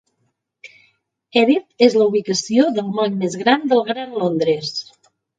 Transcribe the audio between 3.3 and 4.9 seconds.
llarg de Gran Londres.